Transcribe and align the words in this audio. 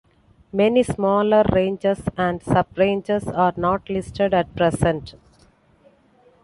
Many 0.51 0.81
smaller 0.81 1.43
ranges 1.53 1.99
and 2.17 2.41
subranges 2.41 3.27
are 3.37 3.53
not 3.55 3.87
listed 3.87 4.33
at 4.33 4.55
present. 4.55 5.13